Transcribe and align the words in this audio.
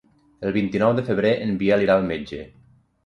El 0.47 0.53
vint-i-nou 0.55 0.95
de 0.99 1.03
febrer 1.11 1.33
en 1.45 1.53
Biel 1.63 1.85
irà 1.89 1.99
al 2.01 2.09
metge. 2.09 2.41